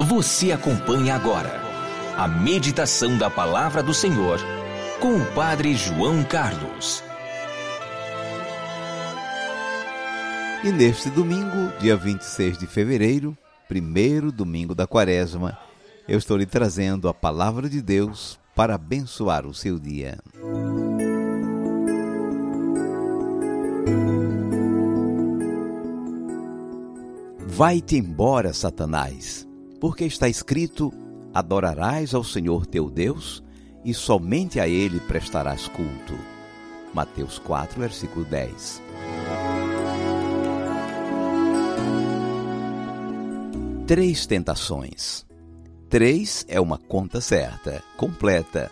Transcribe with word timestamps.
Você 0.00 0.52
acompanha 0.52 1.16
agora 1.16 1.60
a 2.16 2.28
meditação 2.28 3.18
da 3.18 3.28
Palavra 3.28 3.82
do 3.82 3.92
Senhor 3.92 4.38
com 5.00 5.16
o 5.16 5.26
Padre 5.32 5.74
João 5.74 6.22
Carlos. 6.22 7.02
E 10.62 10.70
neste 10.70 11.10
domingo, 11.10 11.72
dia 11.80 11.96
26 11.96 12.58
de 12.58 12.66
fevereiro, 12.68 13.36
primeiro 13.66 14.30
domingo 14.30 14.72
da 14.72 14.86
quaresma, 14.86 15.58
eu 16.06 16.16
estou 16.16 16.36
lhe 16.36 16.46
trazendo 16.46 17.08
a 17.08 17.14
Palavra 17.14 17.68
de 17.68 17.82
Deus 17.82 18.38
para 18.54 18.76
abençoar 18.76 19.46
o 19.46 19.54
seu 19.54 19.80
dia. 19.80 20.18
Vai-te 27.44 27.96
embora, 27.96 28.52
Satanás, 28.52 29.47
porque 29.80 30.04
está 30.04 30.28
escrito: 30.28 30.92
Adorarás 31.32 32.14
ao 32.14 32.24
Senhor 32.24 32.66
teu 32.66 32.90
Deus 32.90 33.42
e 33.84 33.94
somente 33.94 34.60
a 34.60 34.68
Ele 34.68 35.00
prestarás 35.00 35.68
culto. 35.68 36.18
Mateus 36.92 37.38
4, 37.38 37.80
versículo 37.80 38.24
10. 38.24 38.82
Três 43.86 44.26
tentações. 44.26 45.26
Três 45.88 46.44
é 46.48 46.60
uma 46.60 46.76
conta 46.76 47.20
certa, 47.20 47.82
completa. 47.96 48.70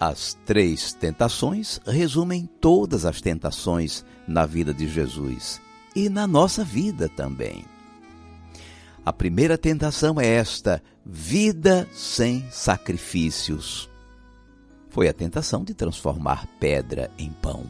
As 0.00 0.34
três 0.46 0.92
tentações 0.94 1.78
resumem 1.86 2.48
todas 2.60 3.04
as 3.04 3.20
tentações 3.20 4.04
na 4.26 4.46
vida 4.46 4.72
de 4.72 4.88
Jesus 4.88 5.60
e 5.94 6.08
na 6.08 6.26
nossa 6.26 6.64
vida 6.64 7.08
também. 7.08 7.71
A 9.04 9.12
primeira 9.12 9.58
tentação 9.58 10.20
é 10.20 10.26
esta: 10.26 10.80
vida 11.04 11.88
sem 11.92 12.48
sacrifícios. 12.50 13.90
Foi 14.90 15.08
a 15.08 15.12
tentação 15.12 15.64
de 15.64 15.74
transformar 15.74 16.46
pedra 16.60 17.10
em 17.18 17.30
pão. 17.30 17.64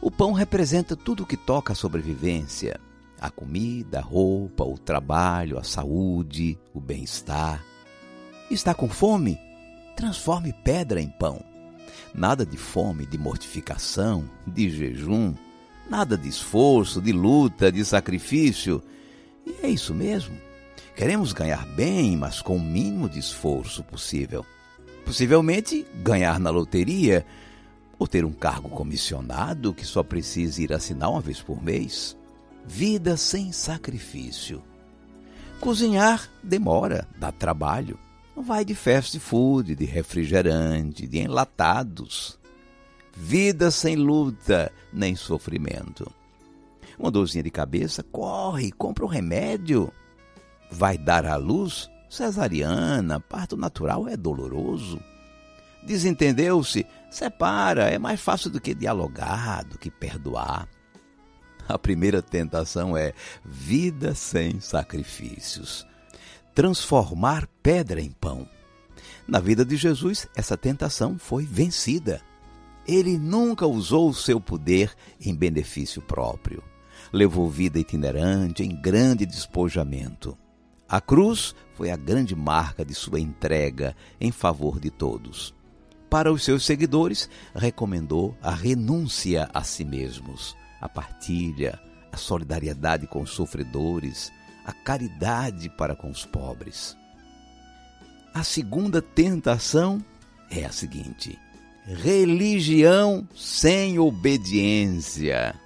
O 0.00 0.10
pão 0.10 0.32
representa 0.32 0.96
tudo 0.96 1.22
o 1.22 1.26
que 1.26 1.36
toca 1.36 1.72
a 1.72 1.76
sobrevivência: 1.76 2.80
a 3.20 3.30
comida, 3.30 4.00
a 4.00 4.02
roupa, 4.02 4.64
o 4.64 4.76
trabalho, 4.76 5.58
a 5.58 5.62
saúde, 5.62 6.58
o 6.74 6.80
bem-estar. 6.80 7.64
Está 8.50 8.74
com 8.74 8.88
fome? 8.88 9.38
Transforme 9.94 10.52
pedra 10.52 11.00
em 11.00 11.08
pão. 11.08 11.40
Nada 12.12 12.44
de 12.44 12.56
fome, 12.56 13.06
de 13.06 13.16
mortificação, 13.16 14.28
de 14.44 14.68
jejum, 14.70 15.34
nada 15.88 16.18
de 16.18 16.28
esforço, 16.28 17.00
de 17.00 17.12
luta, 17.12 17.70
de 17.70 17.84
sacrifício 17.84 18.82
e 19.46 19.66
é 19.66 19.68
isso 19.68 19.94
mesmo. 19.94 20.36
Queremos 20.96 21.32
ganhar 21.32 21.66
bem, 21.66 22.16
mas 22.16 22.42
com 22.42 22.56
o 22.56 22.60
mínimo 22.60 23.08
de 23.08 23.18
esforço 23.18 23.82
possível. 23.82 24.44
Possivelmente 25.04 25.86
ganhar 26.02 26.38
na 26.38 26.50
loteria 26.50 27.26
ou 27.98 28.06
ter 28.06 28.24
um 28.24 28.32
cargo 28.32 28.68
comissionado 28.68 29.72
que 29.72 29.84
só 29.84 30.02
precise 30.02 30.64
ir 30.64 30.72
assinar 30.72 31.10
uma 31.10 31.20
vez 31.20 31.40
por 31.40 31.62
mês. 31.62 32.16
Vida 32.66 33.16
sem 33.16 33.52
sacrifício. 33.52 34.62
Cozinhar 35.60 36.28
demora, 36.42 37.06
dá 37.16 37.32
trabalho. 37.32 37.98
Vai 38.36 38.64
de 38.64 38.74
fast 38.74 39.18
food, 39.18 39.74
de 39.74 39.84
refrigerante, 39.84 41.06
de 41.06 41.18
enlatados. 41.18 42.38
Vida 43.14 43.70
sem 43.70 43.94
luta 43.96 44.72
nem 44.92 45.14
sofrimento. 45.14 46.10
Uma 47.02 47.10
dorzinha 47.10 47.42
de 47.42 47.50
cabeça, 47.50 48.04
corre, 48.04 48.70
compra 48.70 49.04
o 49.04 49.08
um 49.08 49.10
remédio. 49.10 49.92
Vai 50.70 50.96
dar 50.96 51.26
à 51.26 51.34
luz? 51.34 51.90
Cesariana, 52.08 53.18
parto 53.18 53.56
natural 53.56 54.06
é 54.08 54.16
doloroso. 54.16 55.02
Desentendeu-se? 55.82 56.86
Separa, 57.10 57.90
é 57.90 57.98
mais 57.98 58.20
fácil 58.20 58.50
do 58.50 58.60
que 58.60 58.72
dialogar, 58.72 59.64
do 59.64 59.76
que 59.76 59.90
perdoar. 59.90 60.68
A 61.68 61.76
primeira 61.76 62.22
tentação 62.22 62.96
é 62.96 63.12
vida 63.44 64.14
sem 64.14 64.60
sacrifícios. 64.60 65.84
Transformar 66.54 67.48
pedra 67.64 68.00
em 68.00 68.12
pão. 68.12 68.48
Na 69.26 69.40
vida 69.40 69.64
de 69.64 69.74
Jesus, 69.74 70.28
essa 70.36 70.56
tentação 70.56 71.18
foi 71.18 71.44
vencida. 71.44 72.20
Ele 72.86 73.18
nunca 73.18 73.66
usou 73.66 74.08
o 74.08 74.14
seu 74.14 74.40
poder 74.40 74.94
em 75.20 75.34
benefício 75.34 76.00
próprio 76.00 76.62
levou 77.12 77.48
vida 77.50 77.78
itinerante 77.78 78.62
em 78.62 78.74
grande 78.74 79.26
despojamento. 79.26 80.36
A 80.88 81.00
cruz 81.00 81.54
foi 81.74 81.90
a 81.90 81.96
grande 81.96 82.34
marca 82.34 82.84
de 82.84 82.94
sua 82.94 83.20
entrega 83.20 83.94
em 84.20 84.32
favor 84.32 84.80
de 84.80 84.90
todos. 84.90 85.54
Para 86.08 86.32
os 86.32 86.44
seus 86.44 86.64
seguidores, 86.64 87.28
recomendou 87.54 88.36
a 88.42 88.50
renúncia 88.50 89.48
a 89.52 89.62
si 89.62 89.84
mesmos, 89.84 90.56
a 90.80 90.88
partilha, 90.88 91.80
a 92.10 92.16
solidariedade 92.16 93.06
com 93.06 93.22
os 93.22 93.30
sofredores, 93.30 94.30
a 94.66 94.72
caridade 94.72 95.70
para 95.70 95.96
com 95.96 96.10
os 96.10 96.26
pobres. 96.26 96.96
A 98.34 98.42
segunda 98.42 99.00
tentação 99.00 100.04
é 100.50 100.64
a 100.64 100.72
seguinte: 100.72 101.38
religião 101.86 103.26
sem 103.34 103.98
obediência 103.98 105.58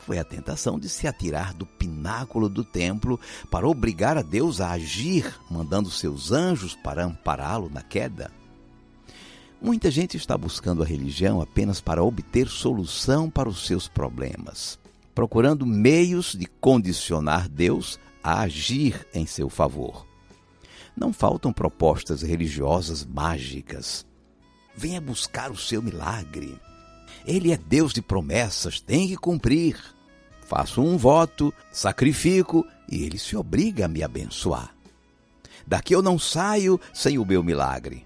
foi 0.00 0.18
a 0.18 0.24
tentação 0.24 0.78
de 0.78 0.88
se 0.88 1.06
atirar 1.06 1.54
do 1.54 1.66
pináculo 1.66 2.48
do 2.48 2.64
templo 2.64 3.20
para 3.50 3.68
obrigar 3.68 4.16
a 4.16 4.22
Deus 4.22 4.60
a 4.60 4.72
agir, 4.72 5.38
mandando 5.50 5.90
seus 5.90 6.32
anjos 6.32 6.74
para 6.74 7.04
ampará-lo 7.04 7.70
na 7.70 7.82
queda. 7.82 8.30
Muita 9.60 9.90
gente 9.90 10.16
está 10.16 10.38
buscando 10.38 10.82
a 10.82 10.86
religião 10.86 11.40
apenas 11.40 11.80
para 11.80 12.02
obter 12.02 12.48
solução 12.48 13.28
para 13.28 13.48
os 13.48 13.66
seus 13.66 13.86
problemas, 13.86 14.78
procurando 15.14 15.66
meios 15.66 16.32
de 16.32 16.46
condicionar 16.46 17.46
Deus 17.46 17.98
a 18.22 18.40
agir 18.40 19.06
em 19.12 19.26
seu 19.26 19.50
favor. 19.50 20.06
Não 20.96 21.12
faltam 21.12 21.52
propostas 21.52 22.22
religiosas 22.22 23.04
mágicas. 23.04 24.06
Venha 24.74 25.00
buscar 25.00 25.50
o 25.50 25.56
seu 25.56 25.82
milagre. 25.82 26.58
Ele 27.26 27.52
é 27.52 27.56
Deus 27.56 27.92
de 27.92 28.02
promessas, 28.02 28.80
tem 28.80 29.08
que 29.08 29.16
cumprir. 29.16 29.76
Faço 30.46 30.82
um 30.82 30.96
voto, 30.96 31.54
sacrifico 31.70 32.66
e 32.90 33.04
ele 33.04 33.18
se 33.18 33.36
obriga 33.36 33.84
a 33.84 33.88
me 33.88 34.02
abençoar. 34.02 34.74
Daqui 35.66 35.94
eu 35.94 36.02
não 36.02 36.18
saio 36.18 36.80
sem 36.92 37.18
o 37.18 37.24
meu 37.24 37.42
milagre. 37.42 38.04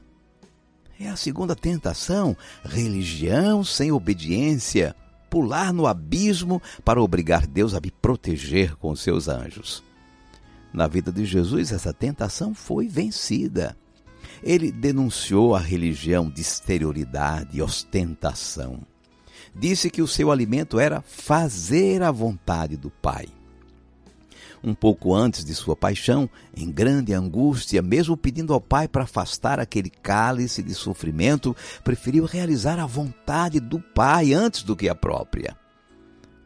É 1.01 1.09
a 1.09 1.17
segunda 1.17 1.57
tentação, 1.57 2.37
religião 2.63 3.65
sem 3.65 3.91
obediência, 3.91 4.95
pular 5.31 5.73
no 5.73 5.87
abismo 5.87 6.61
para 6.85 7.03
obrigar 7.03 7.47
Deus 7.47 7.75
a 7.75 7.81
me 7.81 7.91
proteger 7.91 8.77
com 8.77 8.95
seus 8.95 9.27
anjos. 9.27 9.83
Na 10.73 10.87
vida 10.87 11.11
de 11.11 11.25
Jesus, 11.25 11.73
essa 11.73 11.93
tentação 11.93 12.55
foi 12.55 12.89
vencida. 12.89 13.77
Ele 14.43 14.71
denunciou 14.71 15.55
a 15.55 15.61
religião 15.61 16.29
de 16.29 16.41
exterioridade 16.41 17.57
e 17.57 17.63
ostentação 17.63 18.87
disse 19.55 19.91
que 19.91 20.03
o 20.03 20.09
seu 20.09 20.31
alimento 20.31 20.79
era 20.79 21.01
fazer 21.03 22.03
a 22.03 22.11
vontade 22.11 22.77
do 22.77 22.91
Pai. 22.91 23.29
Um 24.63 24.75
pouco 24.75 25.15
antes 25.15 25.45
de 25.45 25.55
sua 25.55 25.77
paixão, 25.77 26.29
em 26.57 26.71
grande 26.71 27.13
angústia, 27.13 27.83
mesmo 27.83 28.17
pedindo 28.17 28.55
ao 28.55 28.61
Pai 28.61 28.89
para 28.89 29.05
afastar 29.05 29.61
aquele 29.61 29.91
cálice 29.91 30.63
de 30.63 30.75
sofrimento, 30.75 31.55
preferiu 31.85 32.25
realizar 32.25 32.79
a 32.79 32.87
vontade 32.87 33.61
do 33.61 33.79
Pai 33.79 34.33
antes 34.33 34.63
do 34.63 34.75
que 34.75 34.89
a 34.89 34.95
própria. 34.95 35.55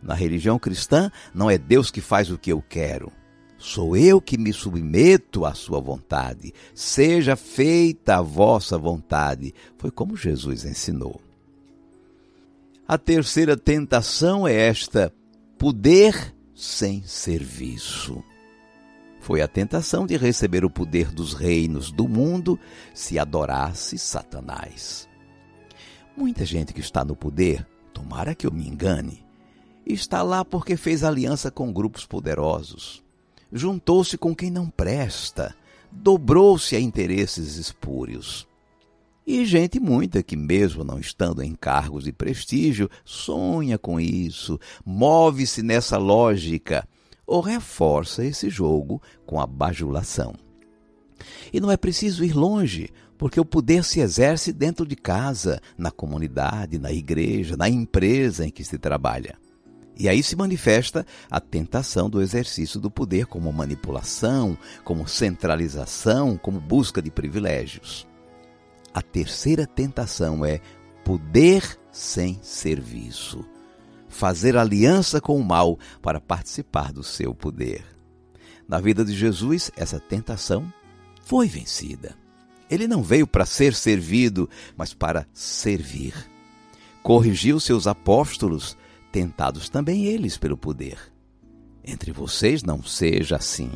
Na 0.03 0.15
religião 0.15 0.59
cristã, 0.59 1.13
não 1.33 1.49
é 1.49 1.57
Deus 1.57 1.93
que 1.93 2.01
faz 2.01 2.29
o 2.29 2.39
que 2.39 2.51
eu 2.51 2.61
quero. 2.61 3.13
Sou 3.57 3.97
eu 3.97 4.21
que 4.21 4.39
me 4.39 4.53
submeto 4.53 5.45
à 5.45 5.55
sua 5.55 5.81
vontade. 5.81 6.53
Seja 6.75 7.35
feita 7.37 8.17
a 8.17 8.23
vossa 8.23 8.79
vontade. 8.79 9.53
Foi 9.77 9.91
como 9.91 10.17
Jesus 10.17 10.65
ensinou. 10.65 11.21
A 12.89 12.97
terceira 12.97 13.55
tentação 13.55 14.49
é 14.49 14.55
esta: 14.55 15.13
poder 15.59 16.35
sem 16.55 17.03
serviço. 17.03 18.25
Foi 19.21 19.43
a 19.43 19.47
tentação 19.47 20.07
de 20.07 20.17
receber 20.17 20.65
o 20.65 20.71
poder 20.71 21.11
dos 21.13 21.35
reinos 21.35 21.93
do 21.93 22.09
mundo 22.09 22.59
se 22.95 23.19
adorasse 23.19 23.99
Satanás. 23.99 25.07
Muita 26.17 26.47
gente 26.47 26.73
que 26.73 26.81
está 26.81 27.05
no 27.05 27.15
poder, 27.15 27.67
tomara 27.93 28.35
que 28.35 28.47
eu 28.47 28.51
me 28.51 28.67
engane, 28.67 29.23
está 29.85 30.23
lá 30.23 30.43
porque 30.43 30.75
fez 30.75 31.05
aliança 31.05 31.51
com 31.51 31.71
grupos 31.71 32.07
poderosos, 32.07 33.05
juntou-se 33.53 34.17
com 34.17 34.35
quem 34.35 34.51
não 34.51 34.71
presta, 34.71 35.55
dobrou-se 35.93 36.75
a 36.75 36.81
interesses 36.81 37.57
espúrios. 37.57 38.48
E 39.31 39.45
gente 39.45 39.79
muita 39.79 40.23
que, 40.23 40.35
mesmo 40.35 40.83
não 40.83 40.99
estando 40.99 41.43
em 41.43 41.55
cargos 41.55 42.05
de 42.05 42.13
prestígio, 42.13 42.89
sonha 43.05 43.77
com 43.77 44.01
isso, 44.01 44.59
move-se 44.83 45.63
nessa 45.63 45.99
lógica 45.99 46.89
ou 47.27 47.43
reforça 47.43 48.25
esse 48.25 48.49
jogo 48.49 49.03
com 49.27 49.39
a 49.39 49.47
bajulação. 49.47 50.35
E 51.53 51.61
não 51.61 51.71
é 51.71 51.77
preciso 51.77 52.25
ir 52.25 52.33
longe, 52.33 52.89
porque 53.19 53.39
o 53.39 53.45
poder 53.45 53.85
se 53.85 54.01
exerce 54.01 54.51
dentro 54.51 54.87
de 54.87 54.97
casa, 54.97 55.61
na 55.77 55.91
comunidade, 55.91 56.79
na 56.79 56.91
igreja, 56.91 57.55
na 57.55 57.69
empresa 57.69 58.47
em 58.47 58.51
que 58.51 58.65
se 58.65 58.79
trabalha. 58.79 59.37
E 59.95 60.09
aí 60.09 60.23
se 60.23 60.37
manifesta 60.37 61.05
a 61.31 61.39
tentação 61.39 62.09
do 62.09 62.23
exercício 62.23 62.81
do 62.81 62.91
poder 62.91 63.27
como 63.27 63.53
manipulação, 63.53 64.57
como 64.85 65.07
centralização, 65.07 66.39
como 66.39 66.59
busca 66.59 67.03
de 67.03 67.11
privilégios. 67.11 68.08
A 68.93 69.03
terceira 69.03 69.67
tentação 69.67 70.45
é 70.45 70.61
poder 71.05 71.79
sem 71.93 72.39
serviço. 72.43 73.45
Fazer 74.09 74.57
aliança 74.57 75.21
com 75.21 75.39
o 75.39 75.45
mal 75.45 75.79
para 76.03 76.21
participar 76.21 76.93
do 76.93 77.03
seu 77.03 77.35
poder. 77.35 77.85
Na 78.67 78.81
vida 78.81 79.05
de 79.05 79.15
Jesus, 79.15 79.71
essa 79.77 79.99
tentação 79.99 80.73
foi 81.23 81.47
vencida. 81.47 82.17
Ele 82.71 82.87
não 82.87 83.03
veio 83.03 83.27
para 83.27 83.47
ser 83.47 83.75
servido, 83.75 84.49
mas 84.77 84.93
para 84.93 85.27
servir. 85.33 86.15
Corrigiu 87.03 87.59
seus 87.59 87.87
apóstolos, 87.87 88.77
tentados 89.11 89.69
também 89.69 90.05
eles 90.05 90.37
pelo 90.37 90.57
poder. 90.57 90.99
Entre 91.83 92.13
vocês 92.13 92.63
não 92.63 92.83
seja 92.83 93.37
assim. 93.37 93.71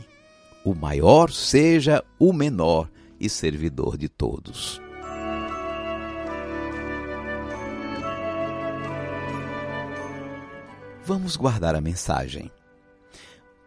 O 0.64 0.74
maior 0.74 1.30
seja 1.30 2.04
o 2.18 2.32
menor 2.32 2.90
e 3.18 3.28
servidor 3.28 3.96
de 3.96 4.08
todos. 4.08 4.80
Vamos 11.04 11.34
guardar 11.34 11.74
a 11.74 11.80
mensagem. 11.80 12.48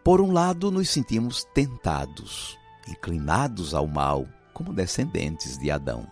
Por 0.01 0.21
um 0.21 0.31
lado, 0.31 0.71
nos 0.71 0.89
sentimos 0.89 1.43
tentados, 1.53 2.57
inclinados 2.87 3.73
ao 3.73 3.85
mal, 3.85 4.25
como 4.53 4.71
descendentes 4.71 5.57
de 5.57 5.69
Adão. 5.69 6.07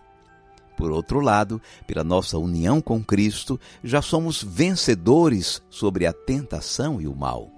Por 0.76 0.90
outro 0.90 1.20
lado, 1.20 1.62
pela 1.86 2.04
nossa 2.04 2.36
união 2.36 2.78
com 2.78 3.02
Cristo, 3.02 3.58
já 3.82 4.02
somos 4.02 4.42
vencedores 4.42 5.62
sobre 5.70 6.04
a 6.04 6.12
tentação 6.12 7.00
e 7.00 7.08
o 7.08 7.14
mal. 7.16 7.50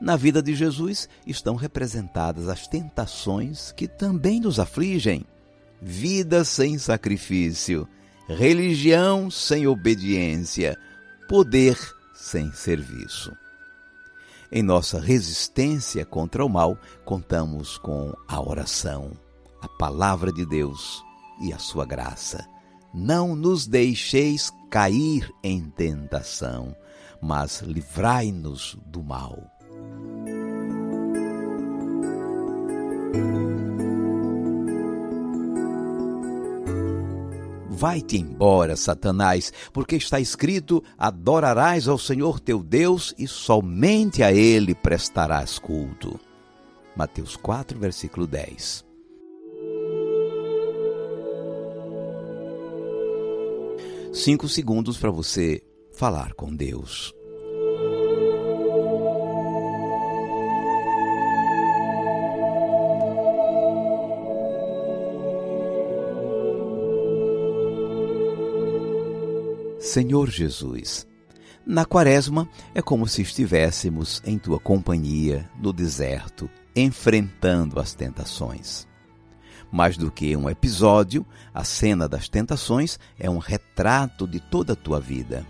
Na 0.00 0.14
vida 0.14 0.40
de 0.40 0.54
Jesus 0.54 1.08
estão 1.26 1.56
representadas 1.56 2.48
as 2.48 2.68
tentações 2.68 3.72
que 3.72 3.88
também 3.88 4.38
nos 4.38 4.60
afligem: 4.60 5.24
vida 5.80 6.44
sem 6.44 6.78
sacrifício, 6.78 7.88
religião 8.28 9.28
sem 9.32 9.66
obediência, 9.66 10.78
poder 11.28 11.76
sem 12.22 12.52
serviço. 12.52 13.36
Em 14.50 14.62
nossa 14.62 15.00
resistência 15.00 16.06
contra 16.06 16.44
o 16.44 16.48
mal, 16.48 16.78
contamos 17.04 17.76
com 17.78 18.14
a 18.28 18.40
oração 18.40 19.10
a 19.60 19.68
palavra 19.68 20.32
de 20.32 20.46
Deus 20.46 21.02
e 21.40 21.52
a 21.52 21.58
sua 21.58 21.84
graça. 21.84 22.46
Não 22.94 23.34
nos 23.34 23.66
deixeis 23.66 24.52
cair 24.70 25.28
em 25.42 25.68
tentação, 25.70 26.76
mas 27.20 27.60
livrai-nos 27.60 28.76
do 28.86 29.02
mal. 29.02 29.50
Vai-te 37.82 38.16
embora, 38.16 38.76
Satanás, 38.76 39.52
porque 39.72 39.96
está 39.96 40.20
escrito: 40.20 40.84
adorarás 40.96 41.88
ao 41.88 41.98
Senhor 41.98 42.38
teu 42.38 42.62
Deus 42.62 43.12
e 43.18 43.26
somente 43.26 44.22
a 44.22 44.32
Ele 44.32 44.72
prestarás 44.72 45.58
culto. 45.58 46.16
Mateus 46.94 47.34
4, 47.34 47.76
versículo 47.80 48.24
10. 48.24 48.84
cinco 54.14 54.46
segundos 54.46 54.96
para 54.96 55.10
você 55.10 55.60
falar 55.92 56.34
com 56.34 56.54
Deus. 56.54 57.12
Senhor 69.82 70.30
Jesus, 70.30 71.08
na 71.66 71.84
Quaresma 71.84 72.48
é 72.72 72.80
como 72.80 73.04
se 73.08 73.20
estivéssemos 73.20 74.22
em 74.24 74.38
tua 74.38 74.60
companhia 74.60 75.50
no 75.60 75.72
deserto, 75.72 76.48
enfrentando 76.74 77.80
as 77.80 77.92
tentações. 77.92 78.86
Mais 79.72 79.96
do 79.96 80.08
que 80.08 80.36
um 80.36 80.48
episódio, 80.48 81.26
a 81.52 81.64
cena 81.64 82.08
das 82.08 82.28
tentações 82.28 82.96
é 83.18 83.28
um 83.28 83.38
retrato 83.38 84.24
de 84.28 84.38
toda 84.38 84.74
a 84.74 84.76
tua 84.76 85.00
vida. 85.00 85.44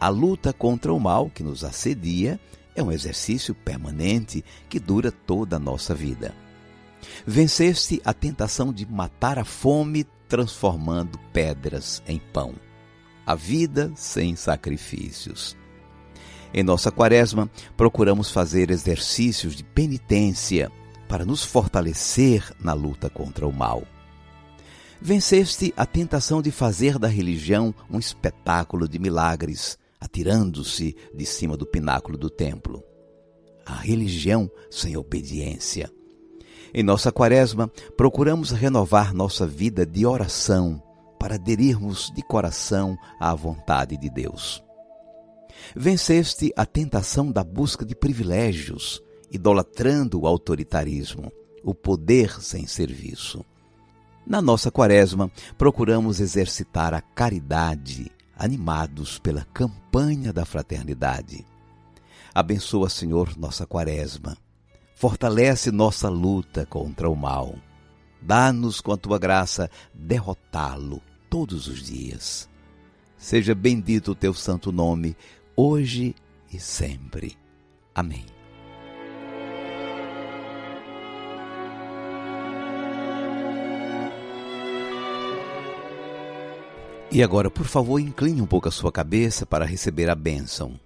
A 0.00 0.08
luta 0.08 0.54
contra 0.54 0.90
o 0.90 0.98
mal 0.98 1.28
que 1.28 1.42
nos 1.42 1.62
assedia 1.62 2.40
é 2.74 2.82
um 2.82 2.90
exercício 2.90 3.54
permanente 3.54 4.42
que 4.70 4.80
dura 4.80 5.12
toda 5.12 5.56
a 5.56 5.60
nossa 5.60 5.94
vida. 5.94 6.34
Venceste 7.26 8.00
a 8.06 8.14
tentação 8.14 8.72
de 8.72 8.90
matar 8.90 9.38
a 9.38 9.44
fome 9.44 10.06
transformando 10.26 11.18
pedras 11.30 12.02
em 12.06 12.18
pão. 12.32 12.54
A 13.26 13.34
vida 13.34 13.92
sem 13.94 14.34
sacrifícios. 14.34 15.56
Em 16.52 16.62
nossa 16.62 16.90
quaresma, 16.90 17.48
procuramos 17.76 18.30
fazer 18.30 18.70
exercícios 18.70 19.54
de 19.54 19.62
penitência 19.62 20.70
para 21.08 21.24
nos 21.24 21.44
fortalecer 21.44 22.52
na 22.60 22.72
luta 22.72 23.08
contra 23.08 23.46
o 23.46 23.52
mal. 23.52 23.84
Venceste 25.00 25.72
a 25.76 25.86
tentação 25.86 26.42
de 26.42 26.50
fazer 26.50 26.98
da 26.98 27.08
religião 27.08 27.74
um 27.90 27.98
espetáculo 27.98 28.88
de 28.88 28.98
milagres, 28.98 29.78
atirando-se 30.00 30.96
de 31.14 31.24
cima 31.24 31.56
do 31.56 31.64
pináculo 31.64 32.18
do 32.18 32.28
templo. 32.28 32.82
A 33.64 33.74
religião 33.74 34.50
sem 34.70 34.96
obediência. 34.96 35.90
Em 36.74 36.82
nossa 36.82 37.10
quaresma, 37.10 37.70
procuramos 37.96 38.50
renovar 38.50 39.14
nossa 39.14 39.46
vida 39.46 39.86
de 39.86 40.04
oração 40.04 40.82
para 41.20 41.34
aderirmos 41.34 42.10
de 42.10 42.22
coração 42.22 42.98
à 43.20 43.34
vontade 43.34 43.98
de 43.98 44.08
Deus. 44.08 44.64
Venceste 45.76 46.50
a 46.56 46.64
tentação 46.64 47.30
da 47.30 47.44
busca 47.44 47.84
de 47.84 47.94
privilégios, 47.94 49.02
idolatrando 49.30 50.22
o 50.22 50.26
autoritarismo, 50.26 51.30
o 51.62 51.74
poder 51.74 52.40
sem 52.40 52.66
serviço. 52.66 53.44
Na 54.26 54.40
nossa 54.40 54.70
quaresma, 54.70 55.30
procuramos 55.58 56.20
exercitar 56.20 56.94
a 56.94 57.02
caridade, 57.02 58.10
animados 58.34 59.18
pela 59.18 59.44
campanha 59.52 60.32
da 60.32 60.46
fraternidade. 60.46 61.44
Abençoa, 62.34 62.88
Senhor, 62.88 63.36
nossa 63.36 63.66
quaresma. 63.66 64.38
Fortalece 64.94 65.70
nossa 65.70 66.08
luta 66.08 66.64
contra 66.64 67.10
o 67.10 67.14
mal. 67.14 67.56
Dá-nos, 68.22 68.80
com 68.80 68.92
a 68.92 68.96
tua 68.96 69.18
graça, 69.18 69.70
derrotá-lo 69.94 71.02
todos 71.30 71.68
os 71.68 71.82
dias. 71.84 72.48
Seja 73.16 73.54
bendito 73.54 74.10
o 74.10 74.14
teu 74.14 74.34
santo 74.34 74.72
nome, 74.72 75.16
hoje 75.56 76.14
e 76.52 76.58
sempre. 76.58 77.36
Amém. 77.94 78.26
E 87.12 87.24
agora, 87.24 87.50
por 87.50 87.66
favor, 87.66 87.98
incline 87.98 88.40
um 88.40 88.46
pouco 88.46 88.68
a 88.68 88.72
sua 88.72 88.92
cabeça 88.92 89.44
para 89.44 89.64
receber 89.64 90.08
a 90.08 90.14
bênção. 90.14 90.78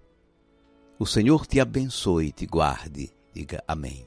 O 0.99 1.07
Senhor 1.07 1.47
te 1.47 1.61
abençoe 1.61 2.29
e 2.29 2.33
te 2.33 2.47
guarde. 2.47 3.11
Diga 3.35 3.63
amém. 3.69 4.07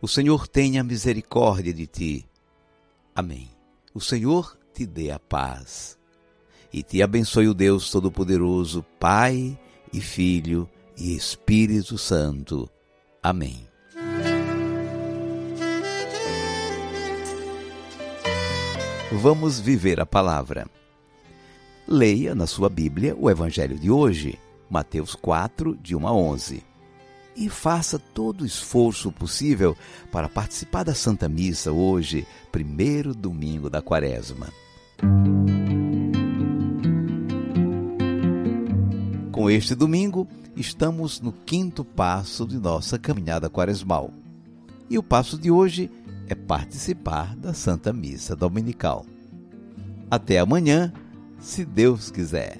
O 0.00 0.08
Senhor 0.08 0.48
tenha 0.48 0.82
misericórdia 0.82 1.72
de 1.72 1.86
ti. 1.86 2.26
Amém. 3.14 3.48
O 3.94 4.00
Senhor 4.00 4.57
te 4.78 4.86
dê 4.86 5.10
a 5.10 5.18
paz. 5.18 5.98
E 6.72 6.84
te 6.84 7.02
abençoe 7.02 7.48
o 7.48 7.54
Deus 7.54 7.90
Todo-Poderoso, 7.90 8.84
Pai 9.00 9.58
e 9.92 10.00
Filho 10.00 10.68
e 10.96 11.16
Espírito 11.16 11.98
Santo. 11.98 12.70
Amém. 13.20 13.66
Vamos 19.20 19.58
viver 19.58 19.98
a 19.98 20.06
palavra 20.06 20.70
leia 21.88 22.34
na 22.34 22.46
sua 22.46 22.68
Bíblia 22.68 23.16
o 23.18 23.28
Evangelho 23.28 23.76
de 23.78 23.90
hoje, 23.90 24.38
Mateus 24.70 25.16
4, 25.16 25.76
de 25.82 25.96
1 25.96 26.06
a 26.06 26.12
11. 26.12 26.62
E 27.34 27.48
faça 27.48 27.98
todo 27.98 28.42
o 28.42 28.46
esforço 28.46 29.10
possível 29.10 29.76
para 30.12 30.28
participar 30.28 30.84
da 30.84 30.94
Santa 30.94 31.28
Missa 31.28 31.72
hoje, 31.72 32.26
primeiro 32.52 33.12
domingo 33.14 33.68
da 33.70 33.80
Quaresma. 33.80 34.48
Com 39.32 39.48
este 39.48 39.74
domingo, 39.74 40.26
estamos 40.56 41.20
no 41.20 41.32
quinto 41.32 41.84
passo 41.84 42.44
de 42.44 42.58
nossa 42.58 42.98
caminhada 42.98 43.48
quaresmal. 43.48 44.10
E 44.90 44.98
o 44.98 45.02
passo 45.02 45.38
de 45.38 45.50
hoje 45.50 45.90
é 46.28 46.34
participar 46.34 47.36
da 47.36 47.54
Santa 47.54 47.92
Missa 47.92 48.34
Dominical. 48.34 49.06
Até 50.10 50.38
amanhã, 50.38 50.92
se 51.38 51.64
Deus 51.64 52.10
quiser. 52.10 52.58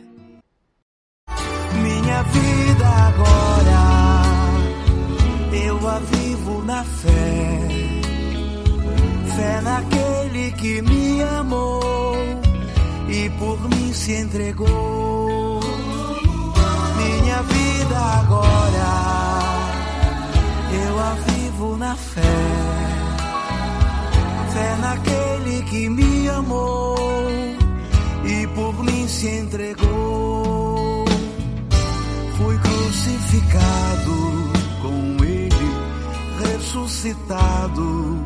Minha 1.82 2.22
vida 2.22 2.86
agora, 2.86 4.22
eu 5.66 5.88
a 5.88 5.98
vivo 5.98 6.62
na 6.62 6.84
fé, 6.84 7.68
fé 9.36 9.60
naquele 9.62 10.52
que 10.52 10.80
me 10.82 11.22
amou 11.22 11.87
por 13.30 13.58
mim 13.68 13.92
se 13.92 14.12
entregou. 14.12 15.60
Minha 16.96 17.42
vida 17.42 17.98
agora, 17.98 18.88
eu 20.86 21.00
a 21.00 21.14
vivo 21.26 21.76
na 21.76 21.96
fé, 21.96 22.22
fé 24.52 24.76
naquele 24.80 25.62
que 25.62 25.88
me 25.88 26.28
amou 26.28 26.96
e 28.24 28.46
por 28.48 28.82
mim 28.84 29.06
se 29.08 29.28
entregou. 29.28 31.04
Fui 32.36 32.58
crucificado 32.58 34.16
com 34.82 35.24
ele, 35.24 35.70
ressuscitado 36.44 38.16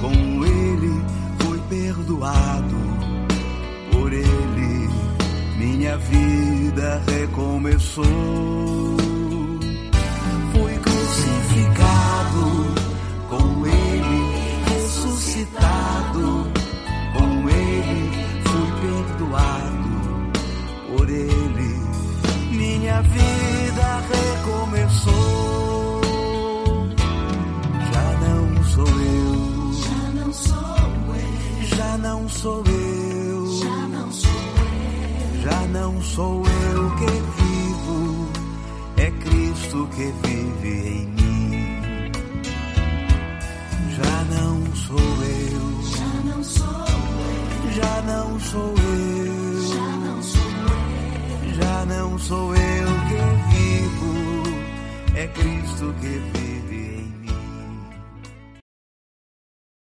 com 0.00 0.44
ele, 0.44 1.04
fui 1.38 1.58
perdoado 1.68 2.93
minha 5.84 5.98
vida 5.98 7.02
recomeçou. 7.06 8.06
Fui 10.52 10.78
crucificado 10.78 12.74
com 13.28 13.66
ele, 13.66 14.32
ressuscitado 14.64 16.50
com 17.12 17.50
ele, 17.50 18.10
fui 18.44 18.68
perdoado 18.80 19.92
por 20.88 21.06
ele, 21.10 21.72
minha 22.50 23.02
vida 23.02 24.02
recomeçou. 24.40 26.00
Já 27.92 28.08
não 28.24 28.64
sou 28.64 28.88
eu, 28.88 29.72
Já 29.82 30.00
não 30.14 30.32
sou 30.32 31.14
eu, 31.14 31.76
já 31.76 31.98
não 31.98 32.28
sou 32.30 32.64
eu. 32.64 32.83
Não 35.84 36.00
sou 36.00 36.42
eu 36.72 36.90
que 36.96 37.04
vivo, 37.42 38.28
é 38.96 39.10
Cristo 39.10 39.86
que 39.94 40.04
vive 40.04 40.33